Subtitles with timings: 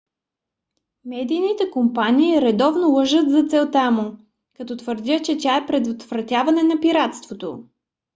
[1.05, 4.17] медийните компании редовно лъжат за целта му
[4.57, 7.63] като твърдят че тя е предотвратяване на пиратството